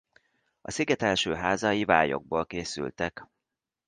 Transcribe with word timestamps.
A 0.61 0.71
sziget 0.71 1.01
első 1.01 1.33
házai 1.33 1.85
vályogból 1.85 2.45
készültek. 2.45 3.27